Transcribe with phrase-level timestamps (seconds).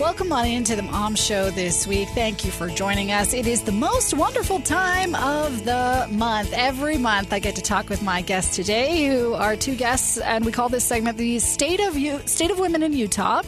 [0.00, 2.08] Welcome on into the Mom Show this week.
[2.10, 3.34] Thank you for joining us.
[3.34, 6.52] It is the most wonderful time of the month.
[6.52, 10.44] Every month, I get to talk with my guests today, who are two guests, and
[10.44, 13.42] we call this segment the State of U- State of Women in Utah,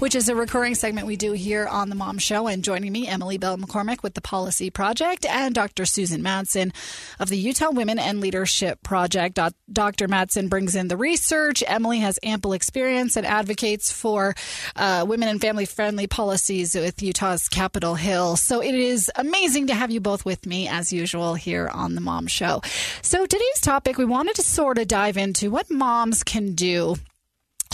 [0.00, 2.48] which is a recurring segment we do here on the Mom Show.
[2.48, 5.86] And joining me, Emily Bell McCormick with the Policy Project, and Dr.
[5.86, 6.74] Susan Madsen
[7.20, 9.38] of the Utah Women and Leadership Project.
[9.72, 10.08] Dr.
[10.08, 11.62] Madsen brings in the research.
[11.64, 14.34] Emily has ample experience and advocates for
[14.74, 18.34] uh, women and family friendly friendly policies with Utah's Capitol Hill.
[18.36, 22.00] So it is amazing to have you both with me as usual here on the
[22.00, 22.62] Mom Show.
[23.02, 26.96] So today's topic, we wanted to sort of dive into what moms can do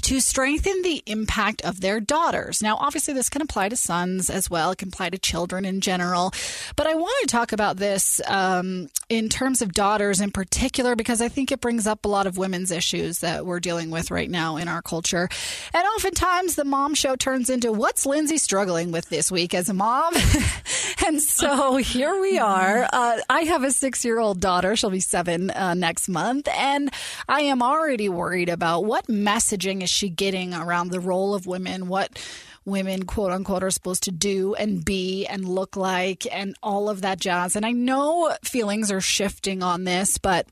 [0.09, 2.63] to strengthen the impact of their daughters.
[2.63, 4.71] Now, obviously, this can apply to sons as well.
[4.71, 6.33] It can apply to children in general.
[6.77, 11.21] But I want to talk about this um, in terms of daughters in particular because
[11.21, 14.31] I think it brings up a lot of women's issues that we're dealing with right
[14.31, 15.29] now in our culture.
[15.75, 19.75] And oftentimes, the mom show turns into what's Lindsay struggling with this week as a
[19.75, 20.15] mom?
[21.07, 22.89] and so here we are.
[22.91, 24.75] Uh, I have a six year old daughter.
[24.75, 26.49] She'll be seven uh, next month.
[26.49, 26.91] And
[27.29, 31.89] I am already worried about what messaging is she getting around the role of women?
[31.89, 32.19] What
[32.65, 37.01] women, quote unquote, are supposed to do and be and look like and all of
[37.01, 37.57] that jazz.
[37.57, 40.47] And I know feelings are shifting on this, but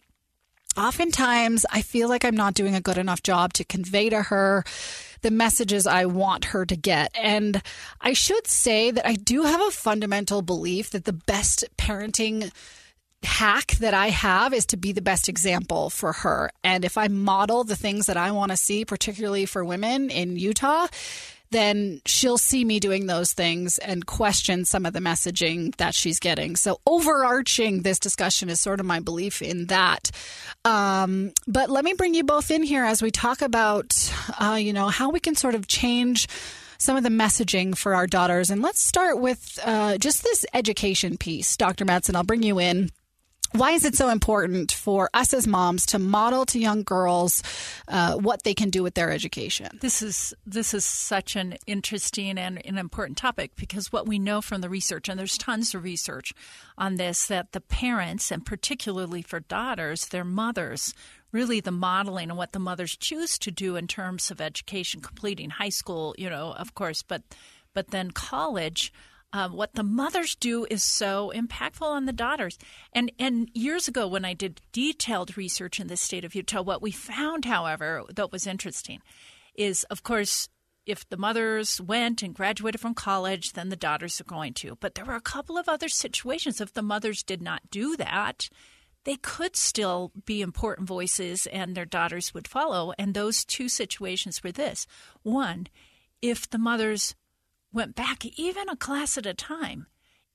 [0.77, 4.65] oftentimes I feel like I'm not doing a good enough job to convey to her
[5.23, 7.11] the messages I want her to get.
[7.15, 7.63] And
[8.01, 12.53] I should say that I do have a fundamental belief that the best parenting
[13.27, 16.51] hack that I have is to be the best example for her.
[16.65, 20.37] And if I model the things that I want to see, particularly for women in
[20.37, 20.87] Utah,
[21.51, 26.19] then she'll see me doing those things and question some of the messaging that she's
[26.19, 26.57] getting.
[26.57, 30.11] So, overarching this discussion is sort of my belief in that.
[30.65, 34.73] Um, but let me bring you both in here as we talk about, uh, you
[34.73, 36.27] know, how we can sort of change
[36.79, 38.51] some of the messaging for our daughters.
[38.51, 41.57] And let's start with uh, just this education piece.
[41.57, 41.85] Dr.
[41.85, 42.17] Madsen.
[42.17, 42.91] I'll bring you in
[43.53, 47.43] why is it so important for us as moms to model to young girls
[47.89, 49.79] uh, what they can do with their education?
[49.81, 54.41] This is this is such an interesting and an important topic because what we know
[54.41, 56.33] from the research, and there's tons of research
[56.77, 60.95] on this, that the parents, and particularly for daughters, their mothers,
[61.33, 65.51] really the modeling and what the mothers choose to do in terms of education, completing
[65.51, 67.23] high school, you know, of course, but
[67.75, 68.93] but then college
[69.37, 72.59] um, what the mothers do is so impactful on the daughters.
[72.95, 76.81] And and years ago, when I did detailed research in the state of Utah, what
[76.81, 79.03] we found, however, that was interesting,
[79.55, 80.49] is of course
[80.87, 84.79] if the mothers went and graduated from college, then the daughters are going to.
[84.81, 86.61] But there were a couple of other situations.
[86.61, 88.49] If the mothers did not do that,
[89.05, 92.95] they could still be important voices and their daughters would follow.
[92.99, 94.87] And those two situations were this
[95.23, 95.67] one,
[96.23, 97.15] if the mothers
[97.73, 99.87] went back even a class at a time.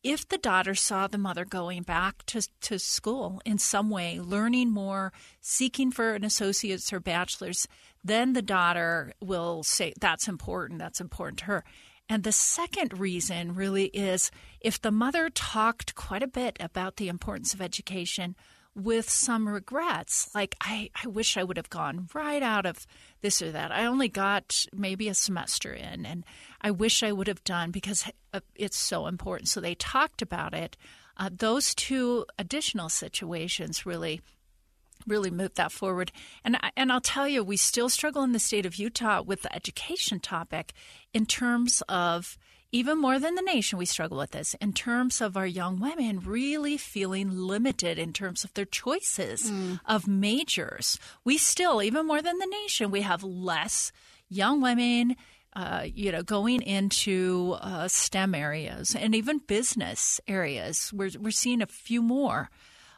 [0.04, 4.72] If the daughter saw the mother going back to, to school in some way, learning
[4.72, 7.68] more, seeking for an associate's or bachelor's,
[8.04, 11.64] then the daughter will say, That's important, that's important to her.
[12.10, 17.08] And the second reason really is if the mother talked quite a bit about the
[17.08, 18.36] importance of education
[18.76, 22.88] with some regrets, like, I, I wish I would have gone right out of
[23.22, 23.72] this or that.
[23.72, 26.24] I only got maybe a semester in, and
[26.62, 29.50] I wish I would have done because uh, it's so important.
[29.50, 30.78] So they talked about it.
[31.18, 34.22] Uh, those two additional situations really
[35.08, 36.12] really moved that forward.
[36.44, 39.54] And and I'll tell you, we still struggle in the state of Utah with the
[39.56, 40.74] education topic
[41.14, 42.38] in terms of
[42.72, 46.22] even more than the nation, we struggle with this in terms of our young women
[46.22, 49.80] really feeling limited in terms of their choices mm.
[49.86, 50.98] of majors.
[51.26, 53.92] We still, even more than the nation, we have less
[54.30, 55.16] young women.
[55.54, 61.62] Uh, you know, going into uh, STEM areas and even business areas, we're we're seeing
[61.62, 62.50] a few more,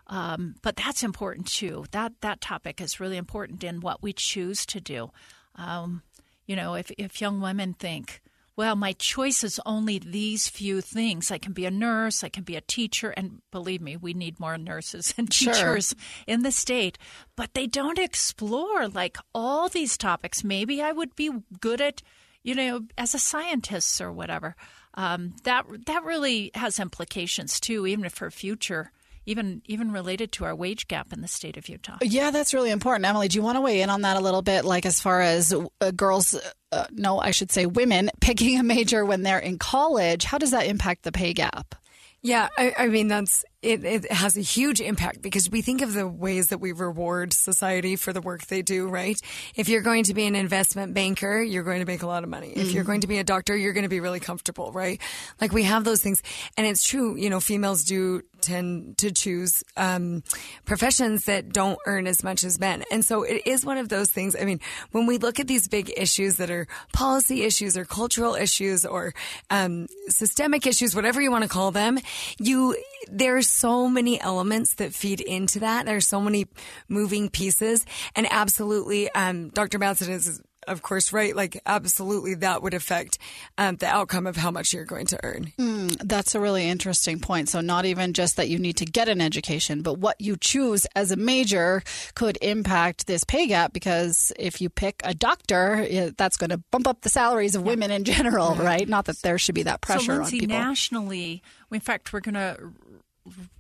[0.06, 1.86] um, but that's important too.
[1.90, 5.10] That that topic is really important in what we choose to do.
[5.56, 6.04] Um,
[6.46, 8.22] you know, if if young women think,
[8.56, 11.32] well, my choice is only these few things.
[11.32, 14.40] I can be a nurse, I can be a teacher, and believe me, we need
[14.40, 16.24] more nurses and teachers sure.
[16.28, 16.98] in the state.
[17.36, 20.44] But they don't explore like all these topics.
[20.44, 22.02] Maybe I would be good at,
[22.44, 24.56] you know, as a scientist or whatever.
[24.96, 28.92] um, that that really has implications too, even for future
[29.25, 31.98] even even related to our wage gap in the state of Utah.
[32.02, 33.06] Yeah, that's really important.
[33.06, 34.66] Emily, do you want to weigh in on that a little bit?
[34.66, 36.36] Like as far as uh, girls,
[36.72, 40.52] uh, no, I should say women picking a major when they're in college, how does
[40.52, 41.75] that impact the pay gap?
[42.22, 45.94] Yeah, I, I mean that's it, it has a huge impact because we think of
[45.94, 49.19] the ways that we reward society for the work they do, right?
[49.56, 52.30] If you're going to be an investment banker, you're going to make a lot of
[52.30, 52.50] money.
[52.50, 55.00] If you're going to be a doctor, you're going to be really comfortable, right?
[55.39, 56.21] Like we have those things.
[56.57, 60.21] And it's true, you know, females do tend to choose um,
[60.65, 62.83] professions that don't earn as much as men.
[62.92, 64.36] And so it is one of those things.
[64.39, 64.60] I mean,
[64.92, 69.13] when we look at these big issues that are policy issues or cultural issues or
[69.50, 71.98] um, systemic issues, whatever you want to call them,
[72.38, 72.75] you
[73.10, 75.86] there's so many elements that feed into that.
[75.86, 76.48] There's so many
[76.88, 77.86] moving pieces,
[78.16, 79.80] and absolutely, um, Dr.
[79.80, 81.36] Madsen is of course, right?
[81.36, 83.18] Like, absolutely, that would affect
[83.58, 85.54] um, the outcome of how much you're going to earn.
[85.58, 87.50] Mm, that's a really interesting point.
[87.50, 90.86] So, not even just that you need to get an education, but what you choose
[90.96, 91.84] as a major
[92.16, 96.88] could impact this pay gap because if you pick a doctor, that's going to bump
[96.88, 97.68] up the salaries of yeah.
[97.68, 98.64] women in general, yeah.
[98.64, 98.88] right?
[98.88, 100.58] Not that there should be that pressure so, Lindsay, on people.
[100.58, 102.58] Nationally, in fact, we're going to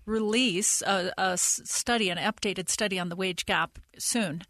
[0.05, 4.43] release a, a, study, an updated study on the wage gap soon.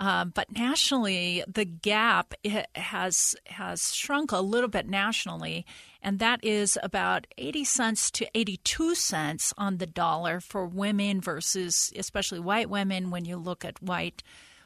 [0.00, 2.34] Um, but nationally, the gap
[2.74, 5.64] has has shrunk a little bit nationally,
[6.02, 11.92] and that is about 80 cents to 82 cents on the dollar for women versus
[11.94, 14.24] especially white women when you look at white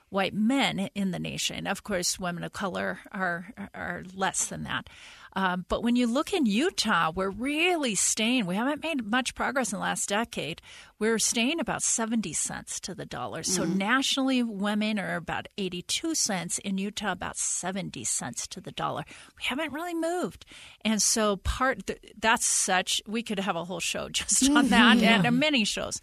[0.08, 1.66] white men in the nation.
[1.66, 4.88] Of course, women of color are are less than that.
[5.38, 8.46] Um, but when you look in Utah, we're really staying.
[8.46, 10.60] We haven't made much progress in the last decade.
[10.98, 13.44] We're staying about 70 cents to the dollar.
[13.44, 13.78] So mm-hmm.
[13.78, 16.58] nationally, women are about 82 cents.
[16.58, 19.04] In Utah, about 70 cents to the dollar.
[19.36, 20.44] We haven't really moved.
[20.84, 21.88] And so part
[22.18, 25.24] that's such, we could have a whole show just on that mm-hmm.
[25.24, 26.00] and many shows.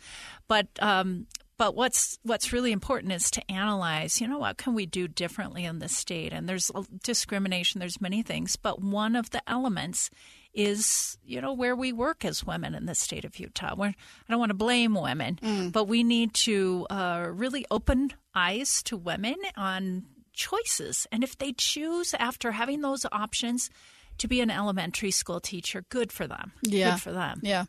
[0.47, 1.27] But um,
[1.57, 5.63] but what's what's really important is to analyze, you know, what can we do differently
[5.63, 6.34] in the state?
[6.34, 6.69] And there's
[7.04, 10.10] discrimination, there's many things, but one of the elements
[10.54, 13.75] is, you know, where we work as women in the state of Utah.
[13.78, 13.96] We're, I
[14.30, 15.72] don't want to blame women, mm.
[15.72, 21.07] but we need to uh, really open eyes to women on choices.
[21.12, 23.69] And if they choose after having those options,
[24.19, 25.83] to be an elementary school teacher.
[25.89, 26.51] Good for them.
[26.63, 26.91] Yeah.
[26.91, 27.39] Good for them.
[27.44, 27.65] Yeah.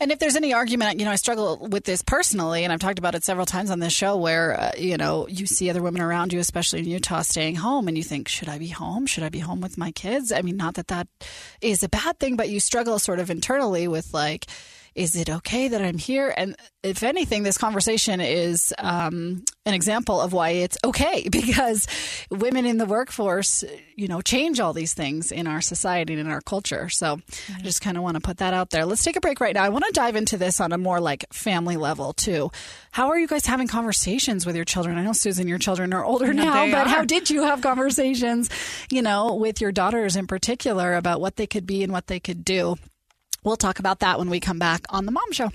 [0.00, 2.98] And if there's any argument, you know, I struggle with this personally, and I've talked
[2.98, 6.02] about it several times on this show where, uh, you know, you see other women
[6.02, 9.06] around you, especially in Utah, staying home, and you think, should I be home?
[9.06, 10.32] Should I be home with my kids?
[10.32, 11.08] I mean, not that that
[11.60, 14.46] is a bad thing, but you struggle sort of internally with like,
[14.96, 16.32] is it okay that I'm here?
[16.34, 21.86] And if anything, this conversation is um, an example of why it's okay because
[22.30, 23.62] women in the workforce,
[23.94, 26.88] you know, change all these things in our society and in our culture.
[26.88, 27.20] So
[27.54, 28.86] I just kind of want to put that out there.
[28.86, 29.64] Let's take a break right now.
[29.64, 32.50] I want to dive into this on a more like family level too.
[32.90, 34.96] How are you guys having conversations with your children?
[34.96, 36.88] I know, Susan, your children are older now, but are.
[36.88, 38.48] how did you have conversations,
[38.90, 42.18] you know, with your daughters in particular about what they could be and what they
[42.18, 42.76] could do?
[43.46, 45.52] We'll talk about that when we come back on The Mom Show.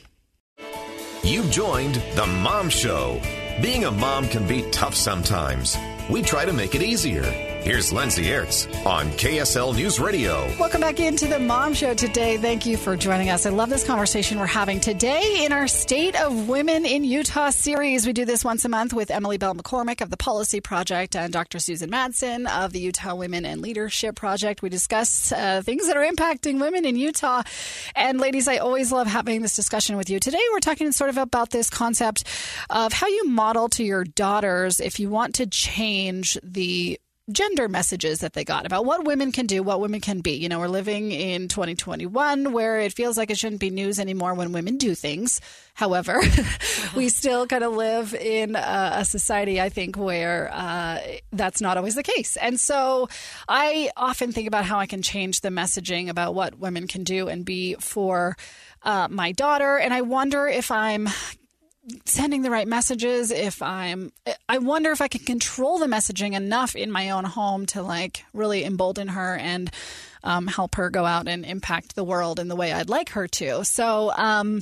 [1.23, 3.21] You've joined The Mom Show.
[3.61, 5.75] Being a mom can be tough sometimes.
[6.09, 7.50] We try to make it easier.
[7.61, 10.51] Here's Lindsay Aerts on KSL News Radio.
[10.57, 12.37] Welcome back into the Mom Show today.
[12.37, 13.45] Thank you for joining us.
[13.45, 18.07] I love this conversation we're having today in our State of Women in Utah series.
[18.07, 21.31] We do this once a month with Emily Bell McCormick of the Policy Project and
[21.31, 21.59] Dr.
[21.59, 24.63] Susan Madsen of the Utah Women and Leadership Project.
[24.63, 27.43] We discuss uh, things that are impacting women in Utah.
[27.95, 30.19] And ladies, I always love having this discussion with you.
[30.19, 32.23] Today, we're talking sort of about this concept
[32.71, 36.99] of how you model to your daughters if you want to change the
[37.31, 40.33] gender messages that they got about what women can do, what women can be.
[40.33, 44.33] You know, we're living in 2021 where it feels like it shouldn't be news anymore
[44.33, 45.41] when women do things.
[45.73, 46.21] However,
[46.95, 50.99] we still kind of live in a, a society, I think, where uh,
[51.31, 52.37] that's not always the case.
[52.37, 53.09] And so
[53.47, 57.27] I often think about how I can change the messaging about what women can do
[57.27, 58.37] and be for.
[58.83, 61.07] Uh, my daughter, and I wonder if I'm
[62.05, 64.11] sending the right messages if i'm
[64.47, 68.23] i wonder if i can control the messaging enough in my own home to like
[68.33, 69.71] really embolden her and
[70.23, 73.27] um, help her go out and impact the world in the way i'd like her
[73.27, 73.65] to.
[73.65, 74.61] So um,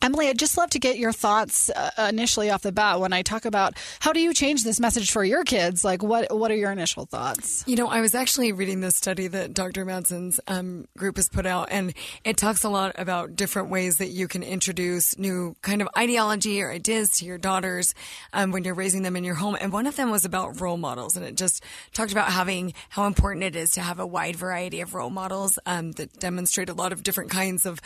[0.00, 3.22] Emily, I'd just love to get your thoughts uh, initially off the bat when I
[3.22, 5.84] talk about how do you change this message for your kids?
[5.84, 7.64] Like, what what are your initial thoughts?
[7.66, 9.84] You know, I was actually reading this study that Dr.
[9.84, 14.08] Madsen's um, group has put out, and it talks a lot about different ways that
[14.08, 17.94] you can introduce new kind of ideology or ideas to your daughters
[18.32, 19.56] um, when you're raising them in your home.
[19.60, 23.06] And one of them was about role models, and it just talked about having how
[23.06, 26.74] important it is to have a wide variety of role models um, that demonstrate a
[26.74, 27.80] lot of different kinds of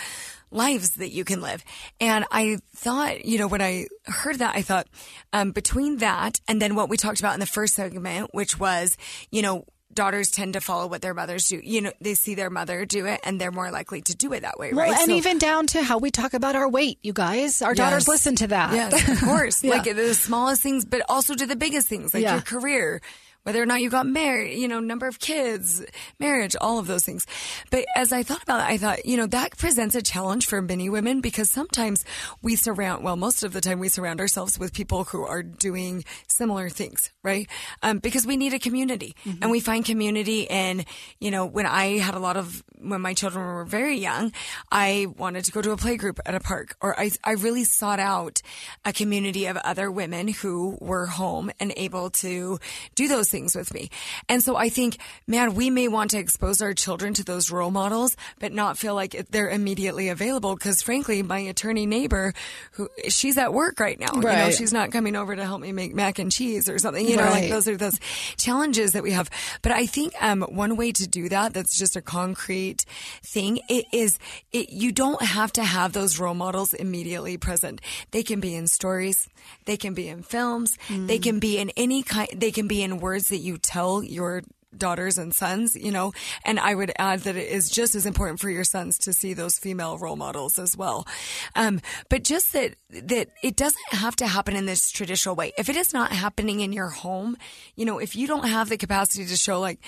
[0.53, 1.65] lives that you can live.
[2.03, 4.89] And I thought, you know, when I heard that, I thought,
[5.33, 8.97] um, between that and then what we talked about in the first segment, which was,
[9.31, 11.61] you know, daughters tend to follow what their mothers do.
[11.63, 14.41] You know, they see their mother do it and they're more likely to do it
[14.41, 14.97] that way, Well, right?
[14.99, 17.61] and So- even down to how we talk about our weight, you guys.
[17.63, 18.73] Our daughters listen to that.
[18.75, 19.63] Yes, of course.
[19.65, 19.71] Yeah.
[19.75, 22.33] Like the smallest things, but also to the biggest things, like Yeah.
[22.33, 23.01] your career,
[23.45, 25.85] whether or not you got married, you know, number of kids,
[26.21, 27.27] marriage, all of those things.
[27.71, 30.63] But as I thought about it, I thought, you know, that presents a challenge for
[30.63, 32.05] many women because sometimes
[32.41, 36.05] we surround, well, most of the time we surround ourselves with people who are doing
[36.29, 37.49] similar things, right?
[37.83, 40.85] Um, because we need a community and we find community in,
[41.19, 44.33] you know, when I had a lot of, when my children were very young,
[44.71, 47.65] I wanted to go to a play group at a park or I, I really
[47.65, 48.41] sought out
[48.85, 52.59] a community of other women who were home and able to
[52.95, 53.91] do those things with me.
[54.29, 57.73] And so I think, man, we may want to expose our children to those role
[57.73, 60.57] models, but not feel like they're immediately available.
[60.57, 62.33] Cause frankly, my attorney neighbor
[62.73, 65.73] who she's at work right now, you know, she's not coming over to help me
[65.73, 67.43] make mac and cheese or something, you know, Right.
[67.45, 67.99] like those are those
[68.37, 69.29] challenges that we have.
[69.63, 72.85] But I think, um, one way to do that, that's just a concrete
[73.25, 74.19] thing, it is,
[74.53, 77.81] it, you don't have to have those role models immediately present.
[78.11, 79.29] They can be in stories.
[79.65, 80.77] They can be in films.
[80.91, 84.43] They can be in any kind, they can be in words that you tell your
[84.77, 86.13] daughters and sons, you know,
[86.45, 89.35] and I would add that it is just as important for your sons to see
[89.35, 91.07] those female role models as well.
[91.55, 95.53] Um, but just that, that it doesn't have to happen in this traditional way.
[95.59, 97.37] If it is not happening in your home,
[97.77, 99.79] you know, if you don't have the capacity to show like,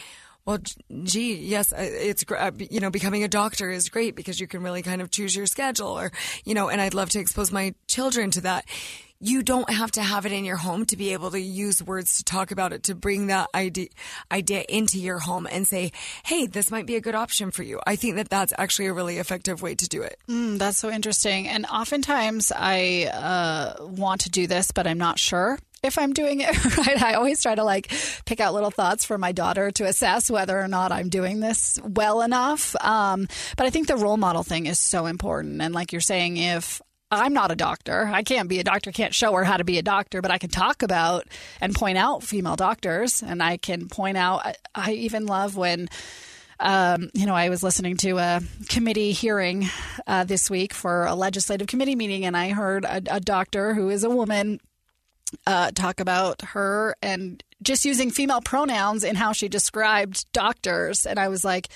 [0.47, 0.59] well,
[1.05, 4.83] gee, yes, it's uh, you know becoming a doctor is great because you can really
[4.83, 6.13] kind of choose your schedule, or
[6.45, 8.67] you know, and I'd love to expose my children to that.
[9.21, 12.19] You don't have to have it in your home to be able to use words
[12.19, 13.87] to talk about it, to bring that idea,
[14.31, 15.93] idea into your home and say,
[16.27, 17.81] hey, this might be a good option for you.
[17.87, 20.19] I think that that's actually a really effective way to do it.
[20.29, 21.49] Mm, that's so interesting.
[21.49, 26.41] And oftentimes I uh, want to do this, but I'm not sure if I'm doing
[26.41, 27.03] it right.
[27.03, 27.93] I always try to like
[28.25, 31.79] pick out little thoughts for my daughter to assess whether or not I'm doing this
[31.83, 32.75] well enough.
[32.81, 35.61] Um, but I think the role model thing is so important.
[35.61, 38.11] And like you're saying, if I'm not a doctor.
[38.13, 40.39] I can't be a doctor, can't show her how to be a doctor, but I
[40.39, 41.25] can talk about
[41.61, 43.23] and point out female doctors.
[43.23, 45.89] And I can point out, I, I even love when
[46.61, 49.69] um, you know, I was listening to a committee hearing
[50.07, 53.91] uh, this week for a legislative committee meeting, and I heard a, a doctor who
[53.91, 54.61] is a woman
[55.47, 61.07] uh, talk about her and just using female pronouns in how she described doctors.
[61.07, 61.69] And I was like,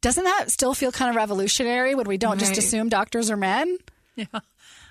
[0.00, 3.78] doesn't that still feel kind of revolutionary when we don't just assume doctors are men?
[4.16, 4.40] Yeah,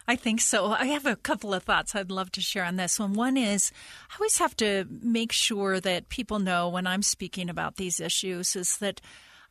[0.08, 0.72] I think so.
[0.72, 3.14] I have a couple of thoughts I'd love to share on this one.
[3.14, 3.72] One is
[4.10, 8.56] I always have to make sure that people know when I'm speaking about these issues
[8.56, 9.02] is that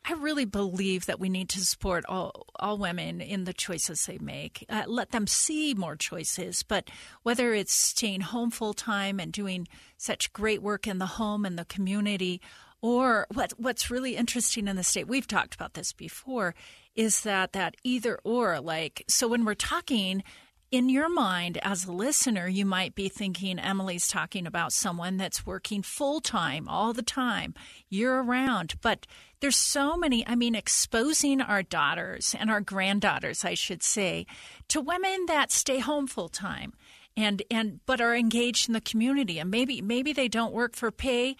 [0.05, 4.17] I really believe that we need to support all, all women in the choices they
[4.17, 4.65] make.
[4.69, 6.89] Uh, let them see more choices, but
[7.23, 11.59] whether it's staying home full time and doing such great work in the home and
[11.59, 12.41] the community,
[12.81, 16.55] or what what's really interesting in the state, we've talked about this before,
[16.95, 20.23] is that that either or like so when we're talking
[20.71, 25.45] in your mind as a listener you might be thinking Emily's talking about someone that's
[25.45, 27.55] working full time all the time
[27.89, 28.75] year around.
[28.81, 29.07] But
[29.39, 34.25] there's so many I mean exposing our daughters and our granddaughters I should say
[34.67, 36.73] to women that stay home full time
[37.17, 40.91] and and but are engaged in the community and maybe maybe they don't work for
[40.91, 41.35] pay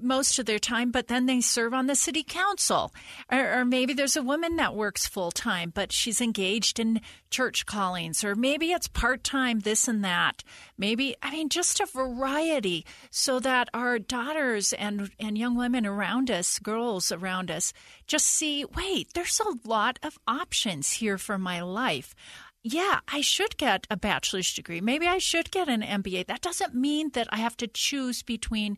[0.00, 2.92] most of their time, but then they serve on the city council.
[3.30, 7.66] Or, or maybe there's a woman that works full time, but she's engaged in church
[7.66, 8.22] callings.
[8.24, 10.44] Or maybe it's part time, this and that.
[10.76, 16.30] Maybe, I mean, just a variety so that our daughters and, and young women around
[16.30, 17.72] us, girls around us,
[18.06, 22.14] just see wait, there's a lot of options here for my life
[22.62, 24.80] yeah, I should get a bachelor's degree.
[24.80, 26.26] Maybe I should get an MBA.
[26.26, 28.76] That doesn't mean that I have to choose between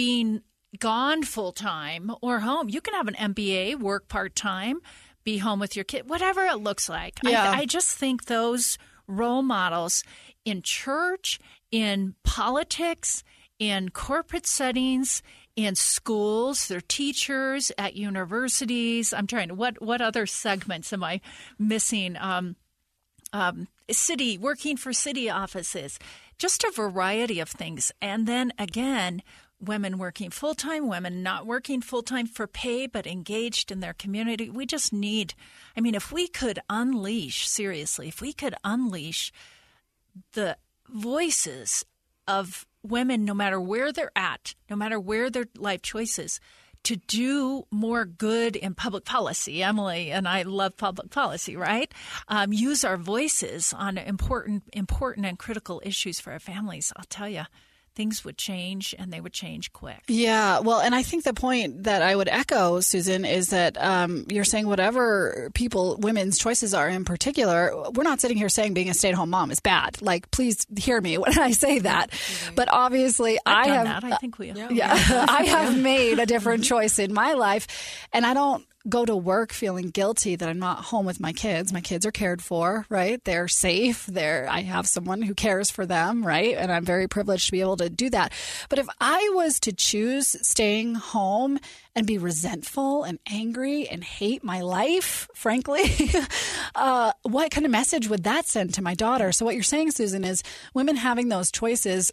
[0.00, 0.40] being
[0.78, 2.70] gone full time or home.
[2.70, 4.80] You can have an MBA, work part time,
[5.24, 7.20] be home with your kid, whatever it looks like.
[7.22, 7.50] Yeah.
[7.50, 10.02] I, I just think those role models
[10.42, 11.38] in church,
[11.70, 13.22] in politics,
[13.58, 15.22] in corporate settings,
[15.54, 19.12] in schools, their teachers, at universities.
[19.12, 21.20] I'm trying to what what other segments am I
[21.58, 22.16] missing?
[22.18, 22.56] Um,
[23.34, 25.98] um, city, working for city offices,
[26.38, 27.92] just a variety of things.
[28.00, 29.22] And then again,
[29.60, 33.92] women working full time, women not working full time for pay, but engaged in their
[33.92, 34.50] community.
[34.50, 35.34] We just need,
[35.76, 39.32] I mean, if we could unleash, seriously, if we could unleash
[40.32, 40.56] the
[40.88, 41.84] voices
[42.26, 46.40] of women, no matter where they're at, no matter where their life choices,
[46.84, 49.62] to do more good in public policy.
[49.62, 51.92] Emily and I love public policy, right?
[52.28, 56.92] Um, use our voices on important, important and critical issues for our families.
[56.96, 57.42] I'll tell you,
[58.00, 60.02] things would change and they would change quick.
[60.08, 64.24] Yeah, well, and I think the point that I would echo, Susan, is that um,
[64.30, 68.88] you're saying whatever people, women's choices are in particular, we're not sitting here saying being
[68.88, 70.00] a stay at home mom is bad.
[70.00, 72.18] Like, please hear me when I say that.
[72.54, 74.02] But obviously, I've I done have.
[74.02, 74.12] that.
[74.14, 74.72] I think we have.
[74.72, 77.66] Yeah, I have made a different choice in my life,
[78.14, 81.72] and I don't go to work feeling guilty that I'm not home with my kids.
[81.72, 83.22] My kids are cared for, right?
[83.24, 84.06] They're safe.
[84.06, 86.56] They're I have someone who cares for them, right?
[86.56, 88.32] And I'm very privileged to be able to do that.
[88.68, 91.58] But if I was to choose staying home
[91.94, 96.10] and be resentful and angry and hate my life, frankly,
[96.74, 99.32] uh, what kind of message would that send to my daughter?
[99.32, 102.10] So what you're saying, Susan, is women having those choices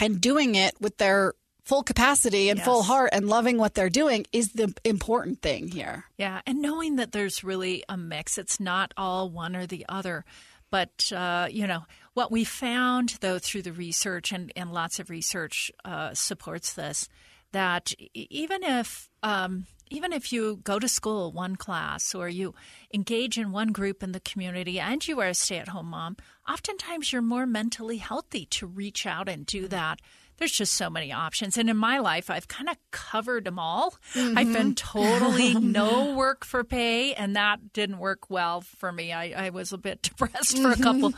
[0.00, 1.32] and doing it with their
[1.68, 2.64] full capacity and Yes.
[2.64, 6.06] full heart and loving what they're doing is the important thing here.
[6.16, 10.24] Yeah, and knowing that there's really a mix, it's not all one or the other.
[10.70, 11.84] But, uh, you know,
[12.14, 17.08] what we found, though, through the research, and, and lots of research uh, supports this,
[17.52, 19.08] that even if.
[19.22, 22.54] Um, even if you go to school one class or you
[22.92, 26.14] engage in one group in the community and you are a stay at home mom,
[26.46, 29.98] oftentimes you're more mentally healthy to reach out and do that.
[30.38, 31.58] There's just so many options.
[31.58, 33.94] And in my life, I've kind of covered them all.
[34.14, 34.52] I've mm-hmm.
[34.52, 39.12] been totally no work for pay, and that didn't work well for me.
[39.12, 40.82] I, I was a bit depressed for a mm-hmm.
[40.82, 41.12] couple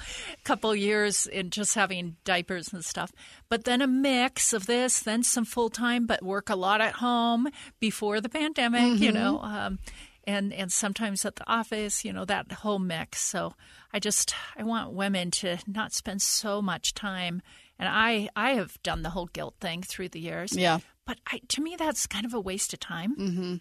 [0.45, 3.12] couple years in just having diapers and stuff.
[3.49, 6.95] But then a mix of this, then some full time, but work a lot at
[6.95, 7.49] home
[7.79, 9.15] before the pandemic, you mm-hmm.
[9.15, 9.41] know.
[9.41, 9.79] Um,
[10.25, 13.23] and and sometimes at the office, you know, that whole mix.
[13.23, 13.55] So
[13.93, 17.43] I just I want women to not spend so much time.
[17.80, 20.54] And I I have done the whole guilt thing through the years.
[20.54, 20.78] Yeah.
[21.06, 23.16] But I, to me, that's kind of a waste of time.
[23.16, 23.54] Mm-hmm.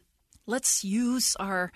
[0.46, 1.72] Let's use our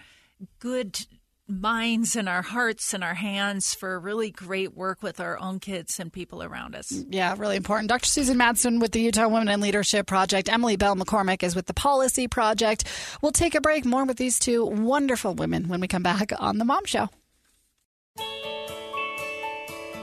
[0.59, 1.00] good
[1.47, 5.99] minds and our hearts and our hands for really great work with our own kids
[5.99, 6.91] and people around us.
[6.91, 7.89] Yeah, really important.
[7.89, 8.08] Dr.
[8.08, 10.49] Susan Madsen with the Utah Women in Leadership Project.
[10.49, 12.86] Emily Bell McCormick is with the Policy Project.
[13.21, 13.86] We'll take a break.
[13.86, 17.10] More with these two wonderful women when we come back on The Mom Show.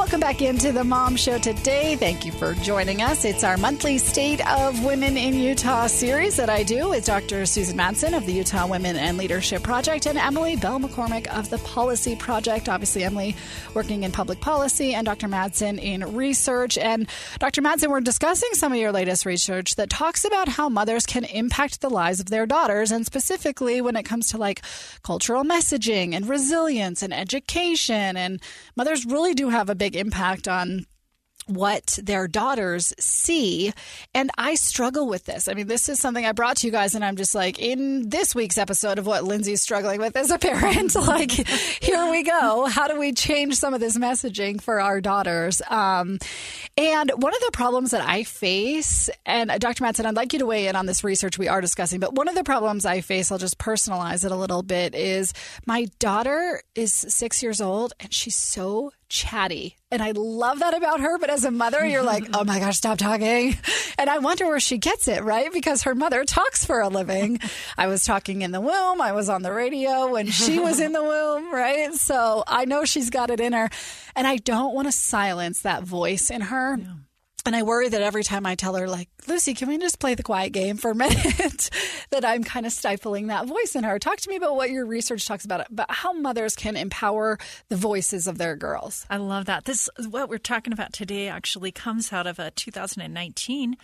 [0.00, 1.94] Welcome back into the Mom Show today.
[1.94, 3.26] Thank you for joining us.
[3.26, 7.44] It's our monthly State of Women in Utah series that I do with Dr.
[7.44, 11.58] Susan Madsen of the Utah Women and Leadership Project and Emily Bell McCormick of the
[11.58, 12.66] Policy Project.
[12.66, 13.36] Obviously, Emily
[13.74, 15.28] working in public policy and Dr.
[15.28, 16.78] Madsen in research.
[16.78, 17.06] And
[17.38, 17.60] Dr.
[17.60, 21.82] Madsen, we're discussing some of your latest research that talks about how mothers can impact
[21.82, 24.62] the lives of their daughters, and specifically when it comes to like
[25.02, 28.16] cultural messaging and resilience and education.
[28.16, 28.40] And
[28.76, 30.86] mothers really do have a big impact on
[31.50, 33.72] what their daughters see.
[34.14, 35.48] And I struggle with this.
[35.48, 38.08] I mean, this is something I brought to you guys, and I'm just like, in
[38.08, 42.66] this week's episode of what Lindsay's struggling with as a parent, like, here we go.
[42.66, 45.60] How do we change some of this messaging for our daughters?
[45.68, 46.18] Um,
[46.76, 49.82] and one of the problems that I face, and Dr.
[49.82, 52.28] Madsen, I'd like you to weigh in on this research we are discussing, but one
[52.28, 55.32] of the problems I face, I'll just personalize it a little bit, is
[55.66, 59.76] my daughter is six years old and she's so chatty.
[59.90, 61.18] And I love that about her.
[61.18, 63.56] But as a mother, you're like, oh my gosh, stop talking.
[63.98, 65.52] And I wonder where she gets it, right?
[65.52, 67.40] Because her mother talks for a living.
[67.76, 69.02] I was talking in the womb.
[69.02, 71.92] I was on the radio when she was in the womb, right?
[71.92, 73.68] So I know she's got it in her.
[74.16, 76.78] And I don't want to silence that voice in her.
[77.46, 80.14] And I worry that every time I tell her, like, Lucy, can we just play
[80.14, 81.70] the quiet game for a minute?
[82.10, 83.98] that I'm kind of stifling that voice in her.
[83.98, 87.76] Talk to me about what your research talks about, about how mothers can empower the
[87.76, 89.06] voices of their girls.
[89.08, 89.64] I love that.
[89.64, 93.76] This what we're talking about today actually comes out of a 2019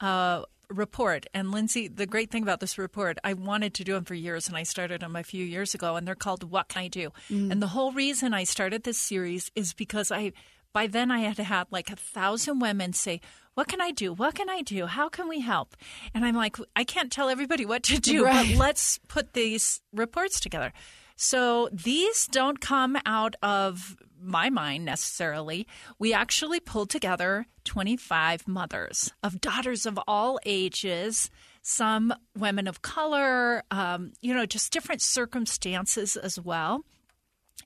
[0.00, 1.26] uh, report.
[1.34, 4.48] And Lindsay, the great thing about this report, I wanted to do them for years,
[4.48, 5.96] and I started them a few years ago.
[5.96, 7.10] And they're called "What Can I Do?"
[7.52, 10.32] And the whole reason I started this series is because I
[10.74, 13.22] by then I had had like a thousand women say,
[13.54, 14.12] what can I do?
[14.12, 14.84] What can I do?
[14.86, 15.76] How can we help?
[16.12, 18.48] And I'm like, I can't tell everybody what to do, Right.
[18.50, 20.72] but let's put these reports together.
[21.16, 25.66] So these don't come out of my mind necessarily.
[25.98, 31.30] We actually pulled together 25 mothers of daughters of all ages,
[31.62, 36.84] some women of color, um, you know, just different circumstances as well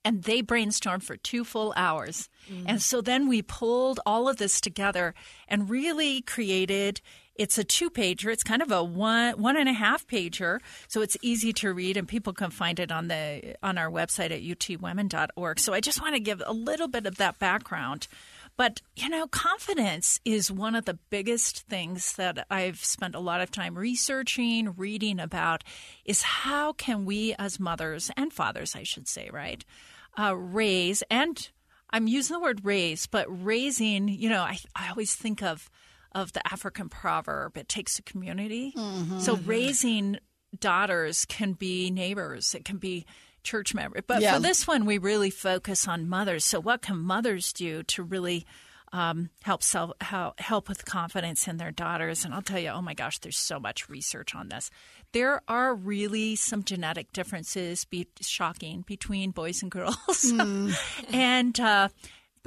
[0.05, 2.29] and they brainstormed for two full hours.
[2.51, 2.65] Mm.
[2.67, 5.15] And so then we pulled all of this together
[5.49, 7.01] and really created.
[7.35, 8.33] It's a two pager.
[8.33, 10.59] It's kind of a one one and a half pager,
[10.89, 14.33] so it's easy to read, and people can find it on the on our website
[14.33, 15.61] at utwomen.org.
[15.61, 18.09] So I just want to give a little bit of that background.
[18.59, 23.41] But, you know, confidence is one of the biggest things that I've spent a lot
[23.41, 25.63] of time researching, reading about,
[26.05, 29.65] is how can we as mothers and fathers, I should say, right,
[30.19, 31.49] uh, raise, and
[31.91, 35.71] I'm using the word raise, but raising, you know, I, I always think of,
[36.11, 38.73] of the African proverb, it takes a community.
[39.21, 40.19] So raising
[40.59, 43.07] daughters can be neighbors, it can be
[43.49, 44.03] church members.
[44.07, 44.35] But Yeah.
[44.35, 46.45] for this one, we really focus on mothers.
[46.45, 48.47] So, what can mothers do to really
[48.93, 52.25] um, help self help, help with confidence in their daughters?
[52.25, 54.71] And I'll tell you, oh my gosh, there's so much research on this.
[55.13, 60.33] There are really some genetic differences, be shocking, between boys and girls,
[61.13, 61.59] and.
[61.61, 61.89] Uh,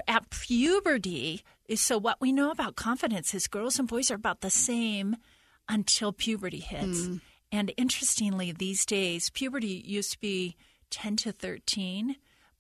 [0.07, 1.43] at puberty,
[1.75, 5.15] so what we know about confidence is girls and boys are about the same
[5.69, 7.07] until puberty hits.
[7.51, 10.55] And interestingly, these days, puberty used to be
[10.91, 12.15] 10 to 13,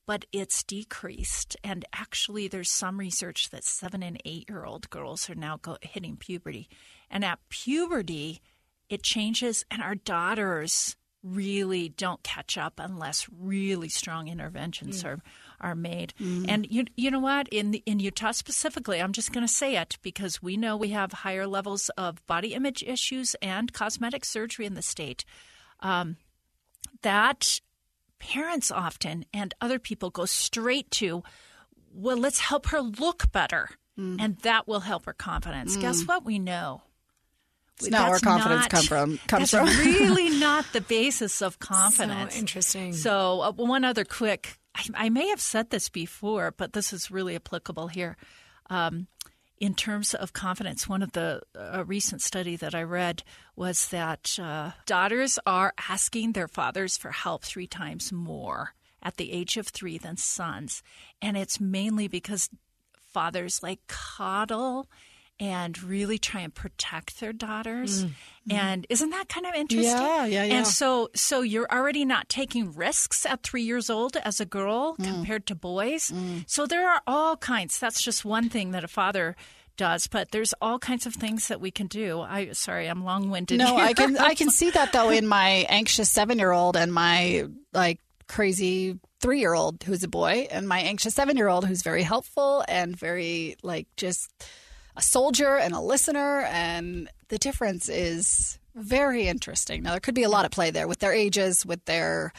[0.05, 1.55] but it's decreased.
[1.63, 5.77] And actually, there's some research that seven and eight year old girls are now go-
[5.81, 6.69] hitting puberty.
[7.09, 8.41] And at puberty,
[8.89, 15.21] it changes, and our daughters really don't catch up unless really strong interventions are
[15.59, 16.13] are made.
[16.49, 19.77] And you you know what in the, in Utah specifically, I'm just going to say
[19.77, 24.65] it because we know we have higher levels of body image issues and cosmetic surgery
[24.65, 25.23] in the state.
[25.81, 26.17] Um,
[27.03, 27.59] that
[28.21, 31.23] parents often and other people go straight to,
[31.93, 35.77] well, let's help her look better, and that will help her confidence.
[35.77, 36.25] Guess what?
[36.25, 36.81] We know.
[37.77, 39.17] It's not where confidence not- come from.
[39.27, 39.85] Comes that's from.
[39.85, 42.33] really not the basis of confidence.
[42.33, 42.93] So interesting.
[42.93, 47.11] So, uh, one other quick I, I may have said this before, but this is
[47.11, 48.17] really applicable here.
[48.69, 49.07] Um,
[49.61, 53.21] in terms of confidence, one of the a recent study that I read
[53.55, 59.31] was that uh, daughters are asking their fathers for help three times more at the
[59.31, 60.81] age of three than sons,
[61.21, 62.49] and it's mainly because
[63.13, 64.89] fathers like coddle
[65.41, 68.05] and really try and protect their daughters.
[68.05, 68.07] Mm.
[68.07, 68.51] Mm-hmm.
[68.51, 69.91] And isn't that kind of interesting?
[69.97, 70.53] Yeah, yeah, yeah.
[70.55, 74.95] And so so you're already not taking risks at 3 years old as a girl
[74.97, 75.03] Mm.
[75.05, 76.11] compared to boys.
[76.11, 76.43] Mm.
[76.47, 77.79] So there are all kinds.
[77.79, 79.35] That's just one thing that a father
[79.77, 82.21] does, but there's all kinds of things that we can do.
[82.21, 83.57] I sorry, I'm long-winded.
[83.57, 83.85] No, here.
[83.85, 87.47] I can I can see that though in my anxious seven year old and my
[87.73, 91.81] like crazy three year old who's a boy and my anxious seven year old who's
[91.83, 94.29] very helpful and very like just
[94.95, 99.83] a soldier and a listener and the difference is very interesting.
[99.83, 102.31] Now there could be a lot at play there with their ages, with their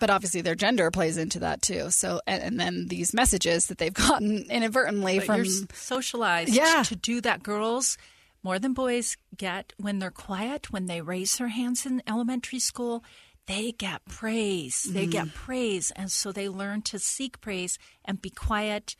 [0.00, 1.90] but obviously their gender plays into that too.
[1.90, 6.82] So and, and then these messages that they've gotten inadvertently But from socialized Yeah.
[6.86, 7.42] to do that.
[7.42, 7.96] Girls,
[8.42, 13.02] more than boys, get when they're quiet, when they raise their hands in elementary school,
[13.46, 14.82] they get praise.
[14.90, 15.10] They Mm-hmm.
[15.10, 15.90] get praise.
[15.96, 18.94] And so they learn to seek praise and be quiet.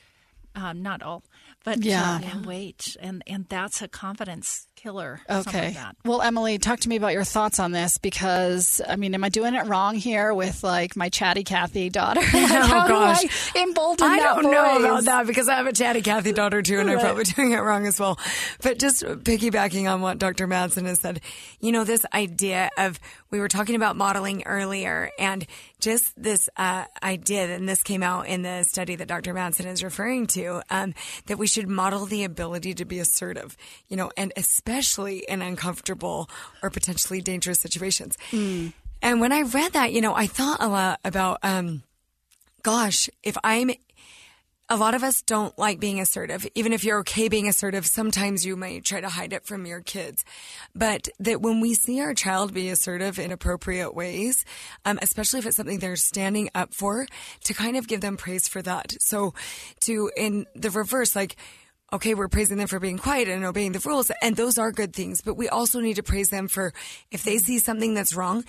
[0.55, 1.23] Um, not all,
[1.65, 2.21] but Yeah.
[2.23, 2.97] and wait.
[3.01, 5.21] And, and that's a confidence killer.
[5.29, 5.67] something Okay.
[5.67, 5.97] like that.
[6.05, 9.29] Well, Emily, talk to me about your thoughts on this because I mean, am I
[9.29, 12.21] doing it wrong here with like my chatty Cathy daughter?
[12.23, 13.25] How do gosh.
[13.55, 16.79] I embolden I don't know about that because I have a chatty Cathy daughter too,
[16.79, 18.19] and I'm probably doing it wrong as well.
[18.63, 20.47] But just piggybacking on what Dr.
[20.47, 21.21] Madsen has said,
[21.61, 25.45] you know, this idea of we were talking about modeling earlier, and
[25.81, 29.35] just this uh, idea, and this came out in the study that Dr.
[29.35, 30.95] Madsen is referring to, um,
[31.27, 33.57] that we should model the ability to be assertive,
[33.89, 36.29] you know, and especially in uncomfortable
[36.63, 38.17] or potentially dangerous situations.
[39.03, 41.39] And when I read that, you know, I thought a lot about.
[41.43, 41.83] Um,
[42.63, 43.71] gosh, if I'm
[44.71, 46.47] a lot of us don't like being assertive.
[46.55, 49.81] Even if you're okay being assertive, sometimes you might try to hide it from your
[49.81, 50.25] kids.
[50.75, 54.45] But that when we see our child be assertive in appropriate ways,
[54.85, 57.07] um, especially if it's something they're standing up for,
[57.45, 58.95] to kind of give them praise for that.
[59.01, 59.33] So
[59.81, 61.37] to, in the reverse, like,
[61.93, 64.95] okay, we're praising them for being quiet and obeying the rules, and those are good
[64.95, 66.73] things, but we also need to praise them for
[67.11, 68.45] if they see something that's wrong,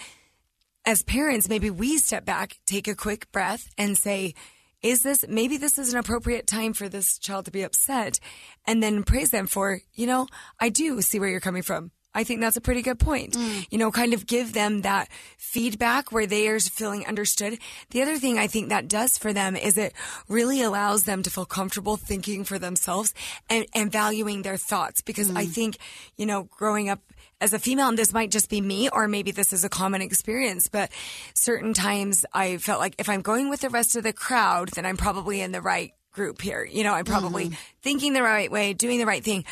[0.85, 4.33] as parents, maybe we step back, take a quick breath, and say,
[4.81, 8.19] is this maybe this is an appropriate time for this child to be upset
[8.65, 10.25] and then praise them for you know
[10.59, 13.33] i do see where you're coming from I think that's a pretty good point.
[13.33, 13.67] Mm.
[13.69, 17.59] You know, kind of give them that feedback where they are feeling understood.
[17.91, 19.93] The other thing I think that does for them is it
[20.27, 23.13] really allows them to feel comfortable thinking for themselves
[23.49, 25.01] and, and valuing their thoughts.
[25.01, 25.37] Because mm.
[25.37, 25.77] I think,
[26.17, 26.99] you know, growing up
[27.41, 30.01] as a female, and this might just be me, or maybe this is a common
[30.01, 30.91] experience, but
[31.35, 34.85] certain times I felt like if I'm going with the rest of the crowd, then
[34.85, 36.65] I'm probably in the right group here.
[36.65, 37.53] You know, I'm probably mm-hmm.
[37.81, 39.45] thinking the right way, doing the right thing.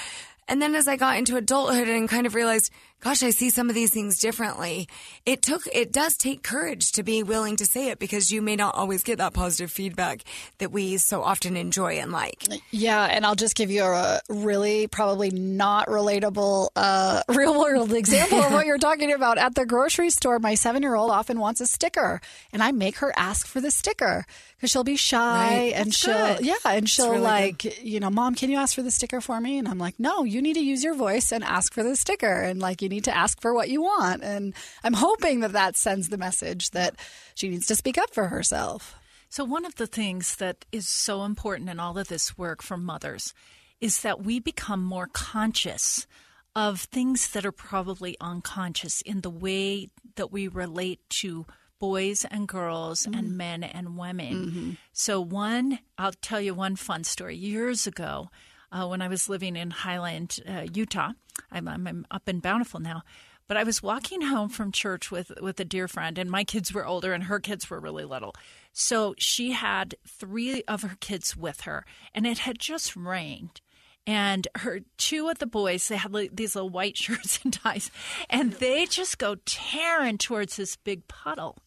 [0.48, 3.70] And then as I got into adulthood and kind of realized, gosh, I see some
[3.70, 4.88] of these things differently.
[5.26, 8.56] It took, it does take courage to be willing to say it because you may
[8.56, 10.24] not always get that positive feedback
[10.58, 12.44] that we so often enjoy and like.
[12.72, 13.04] Yeah.
[13.06, 18.52] And I'll just give you a really probably not relatable, uh, real world example of
[18.52, 19.38] what you're talking about.
[19.38, 22.20] At the grocery store, my seven year old often wants a sticker
[22.52, 25.74] and I make her ask for the sticker because she'll be shy right.
[25.76, 26.46] and That's she'll good.
[26.46, 27.78] yeah and she'll really like good.
[27.84, 30.24] you know mom can you ask for the sticker for me and i'm like no
[30.24, 33.04] you need to use your voice and ask for the sticker and like you need
[33.04, 36.96] to ask for what you want and i'm hoping that that sends the message that
[37.36, 38.96] she needs to speak up for herself
[39.30, 42.78] so one of the things that is so important in all of this work for
[42.78, 43.34] mothers
[43.82, 46.08] is that we become more conscious
[46.56, 51.46] of things that are probably unconscious in the way that we relate to
[51.80, 53.20] boys and girls mm-hmm.
[53.20, 54.34] and men and women.
[54.34, 54.72] Mm-hmm.
[54.92, 57.36] So, one, I'll tell you one fun story.
[57.36, 58.32] Years ago,
[58.72, 61.12] uh, when I was living in Highland, uh, Utah,
[61.52, 63.04] I'm, I'm, I'm, up in Bountiful now.
[63.48, 66.74] But I was walking home from church with, with a dear friend, and my kids
[66.74, 68.34] were older and her kids were really little.
[68.74, 73.62] So she had three of her kids with her, and it had just rained
[74.10, 77.92] and her two of the boys they had like, these little white shirts and ties
[78.30, 81.58] and they just go tearing towards this big puddle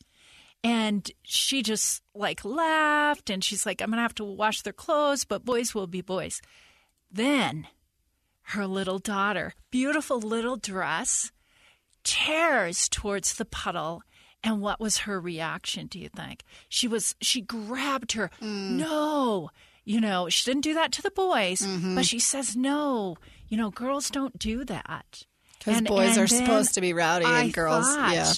[0.63, 5.25] and she just like laughed and she's like, I'm to have to wash their clothes,
[5.25, 6.43] but boys will be boys.
[7.11, 7.67] Then
[8.51, 11.33] her little daughter, beautiful little dress,
[12.05, 14.03] tears towards the puddle.
[14.43, 16.45] And what was her reaction, do you think?
[16.69, 18.31] She was, she grabbed her.
[18.41, 18.79] Mm.
[18.79, 19.51] No.
[19.85, 21.95] You know, she didn't do that to the boys, mm-hmm.
[21.95, 23.17] but she says, no,
[23.49, 25.25] you know, girls don't do that.
[25.59, 28.33] Because boys and are supposed to be rowdy and I girls, thought, yeah.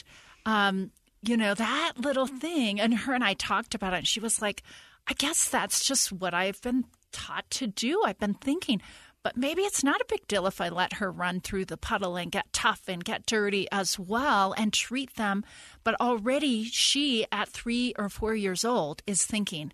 [0.45, 0.91] Um,
[1.23, 2.81] you know, that little thing.
[2.81, 3.99] And her and I talked about it.
[3.99, 4.63] And she was like,
[5.07, 8.03] I guess that's just what I've been taught to do.
[8.05, 8.81] I've been thinking,
[9.23, 12.17] but maybe it's not a big deal if I let her run through the puddle
[12.17, 15.45] and get tough and get dirty as well and treat them.
[15.85, 19.73] But already she, at three or four years old, is thinking,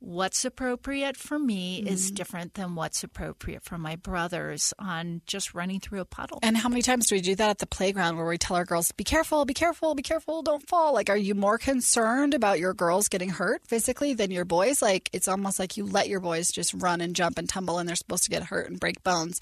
[0.00, 1.88] what's appropriate for me mm-hmm.
[1.88, 6.38] is different than what's appropriate for my brothers on just running through a puddle.
[6.42, 8.64] And how many times do we do that at the playground where we tell our
[8.64, 10.94] girls, be careful, be careful, be careful, don't fall?
[10.94, 14.80] Like, are you more concerned about your girls getting hurt physically than your boys?
[14.80, 17.88] Like, it's almost like you let your boys just run and jump and tumble and
[17.88, 19.40] they're supposed to get hurt and break bones.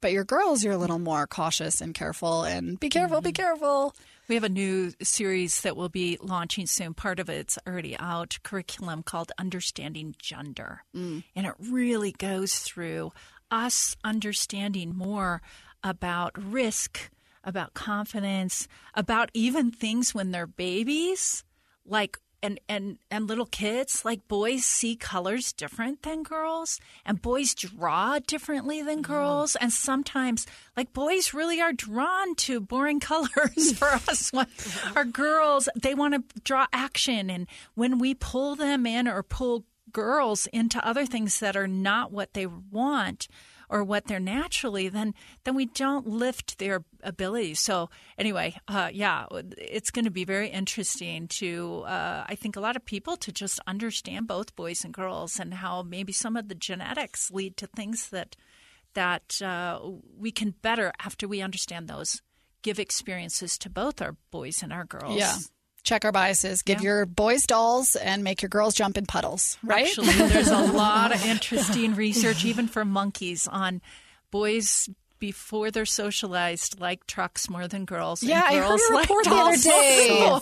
[0.00, 3.24] But your girls, you're a little more cautious and careful and be careful, mm-hmm.
[3.24, 3.94] be careful.
[4.28, 6.94] We have a new series that will be launching soon.
[6.94, 10.82] Part of it's already out, curriculum called Understanding Gender.
[10.94, 11.22] Mm.
[11.36, 13.12] And it really goes through
[13.50, 15.42] us understanding more
[15.84, 17.10] about risk,
[17.44, 21.44] about confidence, about even things when they're babies,
[21.84, 27.54] like and and and little kids like boys see colors different than girls and boys
[27.54, 33.88] draw differently than girls and sometimes like boys really are drawn to boring colors for
[33.88, 34.46] us when
[34.94, 39.64] our girls they want to draw action and when we pull them in or pull
[39.92, 43.26] girls into other things that are not what they want
[43.68, 47.60] or what they're naturally, then then we don't lift their abilities.
[47.60, 49.26] So anyway, uh, yeah,
[49.58, 53.32] it's going to be very interesting to uh, I think a lot of people to
[53.32, 57.66] just understand both boys and girls and how maybe some of the genetics lead to
[57.66, 58.36] things that
[58.94, 59.80] that uh,
[60.16, 62.22] we can better after we understand those
[62.62, 65.16] give experiences to both our boys and our girls.
[65.16, 65.36] Yeah
[65.86, 66.62] check our biases.
[66.62, 66.84] Give yeah.
[66.84, 69.86] your boys dolls and make your girls jump in puddles, right?
[69.86, 73.80] Actually, there's a lot of interesting research, even for monkeys, on
[74.30, 78.22] boys before they're socialized like trucks more than girls.
[78.22, 80.38] Yeah, I heard a report the other day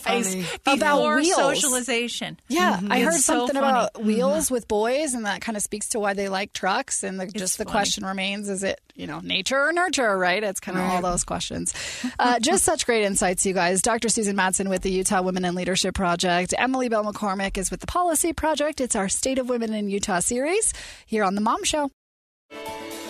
[0.66, 1.34] about wheels.
[1.34, 2.38] socialization.
[2.48, 2.92] Yeah, mm-hmm.
[2.92, 4.54] I heard it's something so about wheels mm-hmm.
[4.54, 7.02] with boys, and that kind of speaks to why they like trucks.
[7.02, 7.72] And the, just the funny.
[7.72, 10.16] question remains: Is it you know nature or nurture?
[10.16, 10.42] Right?
[10.42, 10.94] It's kind of right.
[10.94, 11.74] all those questions.
[12.18, 13.82] Uh, just such great insights, you guys.
[13.82, 14.08] Dr.
[14.08, 16.54] Susan Madsen with the Utah Women in Leadership Project.
[16.56, 18.80] Emily Bell McCormick is with the Policy Project.
[18.80, 20.72] It's our State of Women in Utah series
[21.06, 21.90] here on the Mom Show.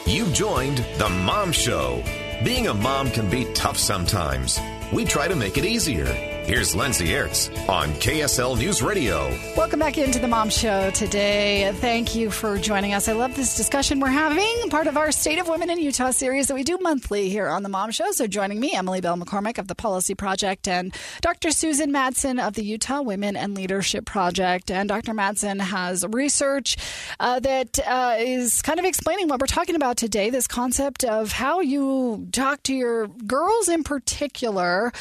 [0.06, 2.04] You've joined The Mom Show.
[2.44, 4.60] Being a mom can be tough sometimes.
[4.92, 6.33] We try to make it easier.
[6.46, 9.30] Here's Lindsay Aerts on KSL News Radio.
[9.56, 11.72] Welcome back into the Mom Show today.
[11.76, 13.08] Thank you for joining us.
[13.08, 16.48] I love this discussion we're having, part of our State of Women in Utah series
[16.48, 18.10] that we do monthly here on the Mom Show.
[18.10, 21.50] So joining me, Emily Bell McCormick of the Policy Project and Dr.
[21.50, 24.70] Susan Madsen of the Utah Women and Leadership Project.
[24.70, 25.14] And Dr.
[25.14, 26.76] Madsen has research
[27.20, 31.32] uh, that uh, is kind of explaining what we're talking about today this concept of
[31.32, 34.92] how you talk to your girls in particular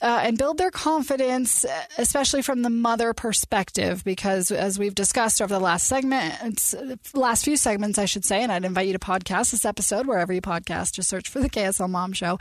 [0.00, 5.52] uh, and build their confidence, especially from the mother perspective, because as we've discussed over
[5.52, 6.74] the last segment,
[7.14, 10.32] last few segments, I should say, and I'd invite you to podcast this episode wherever
[10.32, 10.92] you podcast.
[10.92, 12.38] Just search for the KSL Mom Show.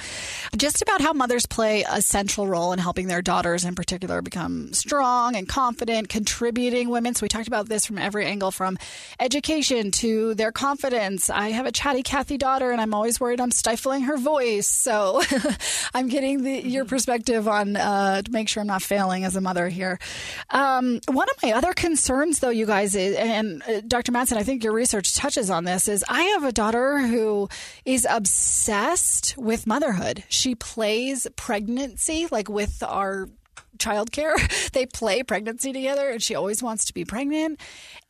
[0.56, 4.72] Just about how mothers play a central role in helping their daughters, in particular, become
[4.74, 7.16] strong and confident, contributing women.
[7.16, 8.78] So we talked about this from every angle, from
[9.20, 11.30] education to their confidence.
[11.30, 14.68] I have a chatty Kathy daughter, and I'm always worried I'm stifling her voice.
[14.68, 15.24] So
[15.94, 19.42] I'm getting the, your perspective on uh, to make sure I'm not failing as a
[19.42, 20.00] mother here.
[20.50, 24.12] Um, one of my other concerns, though, you guys, is, and uh, Dr.
[24.12, 27.50] Madsen, I think your research touches on this, is I have a daughter who
[27.86, 30.24] is obsessed with motherhood.
[30.30, 33.30] She plays pregnancy, like with our
[33.78, 34.36] childcare.
[34.74, 37.60] They play pregnancy together, and she always wants to be pregnant.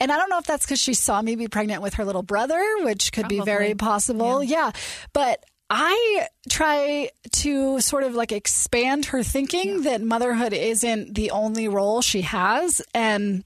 [0.02, 2.24] And I don't know if that's because she saw me be pregnant with her little
[2.24, 3.40] brother, which could Probably.
[3.40, 4.44] be very possible.
[4.44, 4.66] Yeah.
[4.66, 4.72] yeah.
[5.14, 9.92] But I try to sort of like expand her thinking yeah.
[9.92, 12.82] that motherhood isn't the only role she has.
[12.94, 13.44] And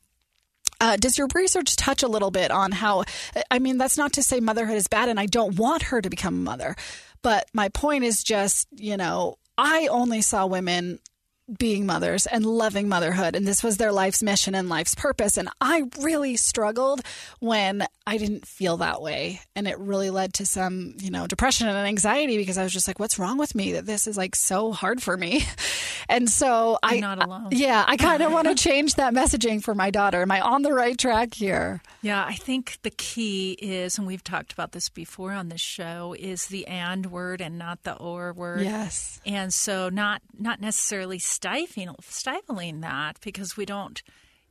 [0.79, 3.03] uh, does your research touch a little bit on how?
[3.49, 6.09] I mean, that's not to say motherhood is bad, and I don't want her to
[6.09, 6.75] become a mother.
[7.21, 10.99] But my point is just, you know, I only saw women
[11.57, 13.35] being mothers and loving motherhood.
[13.35, 15.37] And this was their life's mission and life's purpose.
[15.37, 17.01] And I really struggled
[17.39, 19.41] when I didn't feel that way.
[19.55, 22.87] And it really led to some, you know, depression and anxiety because I was just
[22.87, 25.45] like, what's wrong with me that this is like so hard for me?
[26.09, 27.47] And so I'm I, not alone.
[27.51, 30.21] yeah, I kind of want to change that messaging for my daughter.
[30.21, 31.81] Am I on the right track here?
[32.01, 36.13] Yeah, I think the key is, and we've talked about this before on this show,
[36.19, 38.61] is the and word and not the or word.
[38.61, 39.21] Yes.
[39.25, 44.01] And so not not necessarily stifling stifling that because we don't,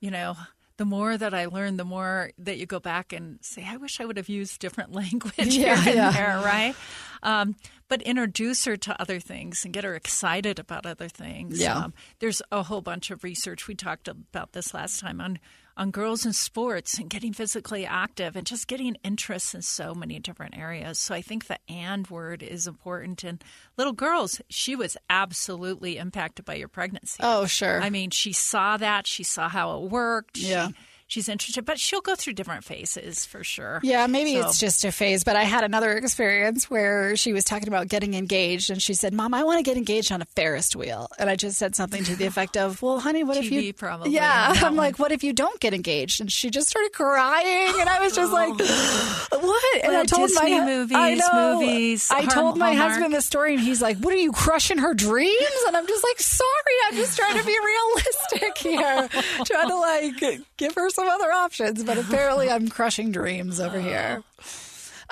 [0.00, 0.36] you know,
[0.76, 4.00] the more that I learn, the more that you go back and say, I wish
[4.00, 6.10] I would have used different language yeah, here and yeah.
[6.10, 6.74] there, right?
[7.22, 7.54] Um,
[7.88, 11.60] but introduce her to other things and get her excited about other things.
[11.60, 11.76] Yeah.
[11.76, 13.68] Um, there's a whole bunch of research.
[13.68, 15.38] We talked about this last time on
[15.80, 20.18] on girls in sports and getting physically active and just getting interest in so many
[20.18, 20.98] different areas.
[20.98, 23.24] So I think the and word is important.
[23.24, 23.42] And
[23.78, 27.16] little girls, she was absolutely impacted by your pregnancy.
[27.20, 27.80] Oh, sure.
[27.80, 30.36] I mean, she saw that, she saw how it worked.
[30.36, 30.68] Yeah.
[30.68, 30.74] She,
[31.10, 33.80] she's interested, but she'll go through different phases for sure.
[33.82, 34.46] Yeah, maybe so.
[34.48, 35.24] it's just a phase.
[35.24, 39.12] But I had another experience where she was talking about getting engaged, and she said,
[39.12, 42.04] "Mom, I want to get engaged on a Ferris wheel." And I just said something
[42.04, 44.12] to the effect of, "Well, honey, what TV if you?" Probably.
[44.12, 47.88] Yeah, I'm like, "What if you don't get engaged?" And she just started crying, and
[47.88, 49.28] I was just like, oh.
[49.40, 52.08] "What?" And I told Disney my movies, I know, movies.
[52.10, 55.64] I told my husband the story, and he's like, "What are you crushing her dreams?"
[55.66, 59.08] And I'm just like, "Sorry, I'm just trying to be realistic here,
[59.44, 64.22] trying to like give her some other options." but apparently I'm crushing dreams over here.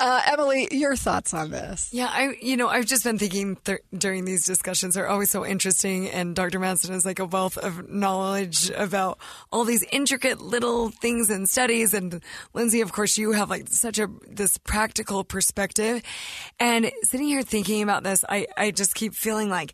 [0.00, 1.88] Uh, Emily, your thoughts on this?
[1.92, 5.44] Yeah, I, you know, I've just been thinking th- during these discussions are always so
[5.44, 6.60] interesting, and Dr.
[6.60, 9.18] Madsen is like a wealth of knowledge about
[9.50, 11.94] all these intricate little things and studies.
[11.94, 12.22] And
[12.54, 16.00] Lindsay, of course, you have like such a this practical perspective.
[16.60, 19.72] And sitting here thinking about this, I, I just keep feeling like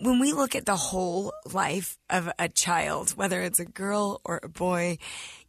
[0.00, 4.40] when we look at the whole life of a child, whether it's a girl or
[4.42, 4.98] a boy,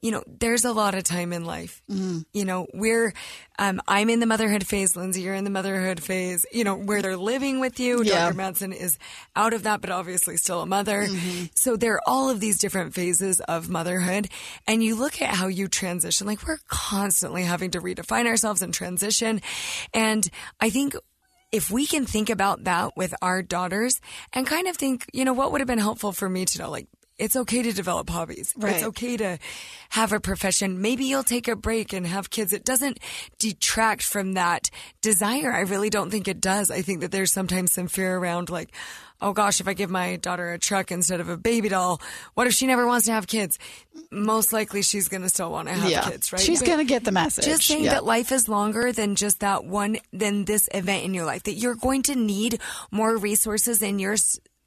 [0.01, 1.81] you know, there's a lot of time in life.
[1.89, 2.25] Mm.
[2.33, 3.13] You know, we're,
[3.59, 4.95] um, I'm in the motherhood phase.
[4.95, 6.45] Lindsay, you're in the motherhood phase.
[6.51, 8.03] You know, where they're living with you.
[8.03, 8.31] Yeah.
[8.31, 8.37] Dr.
[8.37, 8.97] Madsen is
[9.35, 11.03] out of that, but obviously still a mother.
[11.03, 11.45] Mm-hmm.
[11.55, 14.27] So there are all of these different phases of motherhood.
[14.67, 18.73] And you look at how you transition, like we're constantly having to redefine ourselves and
[18.73, 19.41] transition.
[19.93, 20.27] And
[20.59, 20.95] I think
[21.51, 23.99] if we can think about that with our daughters
[24.33, 26.69] and kind of think, you know, what would have been helpful for me to know,
[26.69, 26.87] like,
[27.17, 28.51] it's okay to develop hobbies.
[28.57, 28.73] Right.
[28.75, 29.37] It's okay to
[29.89, 30.81] have a profession.
[30.81, 32.51] Maybe you'll take a break and have kids.
[32.51, 32.99] It doesn't
[33.37, 35.51] detract from that desire.
[35.51, 36.71] I really don't think it does.
[36.71, 38.73] I think that there's sometimes some fear around like,
[39.21, 42.01] oh gosh, if I give my daughter a truck instead of a baby doll,
[42.34, 43.60] what if she never wants to have kids?
[44.12, 46.10] Most likely she's going to still want to have yeah.
[46.10, 46.41] kids, right?
[46.41, 47.45] She's going to get the message.
[47.45, 47.93] Just saying yeah.
[47.93, 51.53] that life is longer than just that one, than this event in your life, that
[51.53, 54.15] you're going to need more resources in your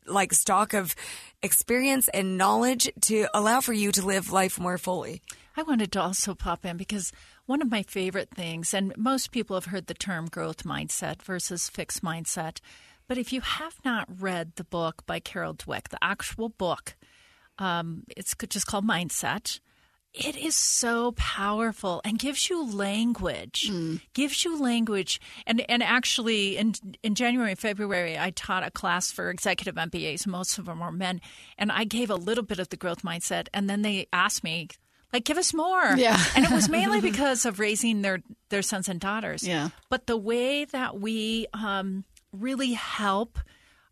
[0.07, 0.95] like stock of
[1.43, 5.23] experience and knowledge to allow for you to live life more fully.
[5.57, 7.13] I wanted to also pop in because
[7.47, 11.69] one of my favorite things, and most people have heard the term growth mindset versus
[11.69, 12.59] fixed mindset,
[13.07, 16.97] But if you have not read the book by Carol Dweck, the actual book,
[17.59, 19.61] um, it's just called Mindset.
[20.15, 23.69] It is so powerful and gives you language.
[23.69, 24.01] Mm.
[24.13, 25.21] Gives you language.
[25.45, 30.25] And and actually in in January and February I taught a class for executive MBAs.
[30.25, 31.21] Most of them were men.
[31.59, 34.69] And I gave a little bit of the growth mindset and then they asked me,
[35.13, 35.97] like, give us more.
[35.97, 36.21] Yeah.
[36.37, 39.47] and it was mainly because of raising their their sons and daughters.
[39.47, 39.71] Yeah.
[39.91, 43.39] But the way that we um, really help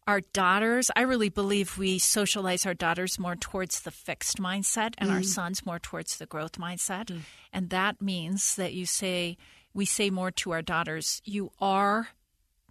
[0.07, 5.11] our daughters, I really believe we socialize our daughters more towards the fixed mindset and
[5.11, 5.25] our mm.
[5.25, 7.07] sons more towards the growth mindset.
[7.07, 7.21] Mm.
[7.53, 9.37] And that means that you say,
[9.73, 12.09] we say more to our daughters, you are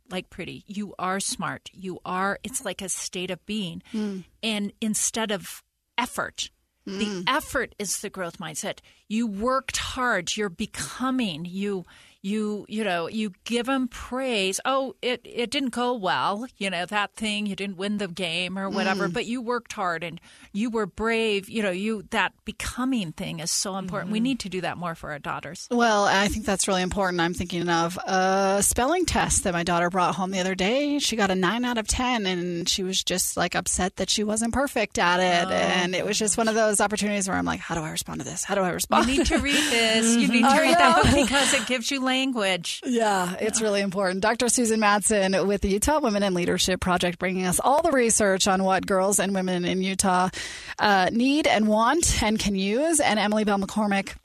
[0.10, 3.82] like pretty, you are smart, you are, it's like a state of being.
[3.94, 4.26] Mm.
[4.44, 5.64] And instead of
[5.98, 6.50] effort,
[6.86, 8.80] the effort is the growth mindset.
[9.08, 10.36] You worked hard.
[10.36, 11.46] You're becoming.
[11.46, 11.86] You
[12.22, 14.60] you you know you give them praise.
[14.66, 16.46] Oh, it it didn't go well.
[16.58, 17.46] You know that thing.
[17.46, 19.10] You didn't win the game or whatever.
[19.10, 19.14] Mm.
[19.14, 20.22] But you worked hard and
[20.54, 21.50] you were brave.
[21.50, 24.12] You know you that becoming thing is so important.
[24.12, 24.24] We mm-hmm.
[24.24, 25.68] need to do that more for our daughters.
[25.72, 27.22] Well, I think that's really important.
[27.22, 31.00] I'm thinking of a spelling test that my daughter brought home the other day.
[31.00, 34.24] She got a nine out of 10, and she was just like upset that she
[34.24, 35.48] wasn't perfect at it.
[35.48, 37.90] Oh, and it was just one of those opportunities where I'm like, how do I
[37.90, 38.44] respond to this?
[38.44, 39.08] How do I respond?
[39.08, 40.16] You need to read this.
[40.16, 42.82] You need to read that book because it gives you language.
[42.86, 44.22] Yeah, it's really important.
[44.22, 44.50] Dr.
[44.50, 48.64] Susan Madsen with the Utah Women in Leadership Project, bringing us all the research on
[48.64, 50.30] what girls and women in Utah
[50.78, 53.00] uh, need and want and can use.
[53.00, 54.16] And Emily Bell McCormick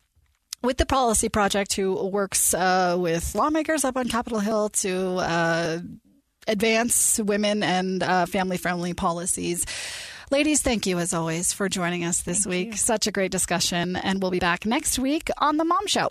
[0.63, 5.79] with the Policy Project, who works uh, with lawmakers up on Capitol Hill to uh,
[6.49, 9.65] advance women and uh, family friendly policies.
[10.33, 12.77] Ladies, thank you as always for joining us this week.
[12.77, 13.95] Such a great discussion.
[13.95, 16.11] And we'll be back next week on The Mom Show.